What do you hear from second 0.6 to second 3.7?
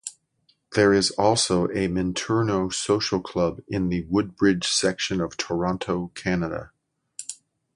There is also a Minturno social club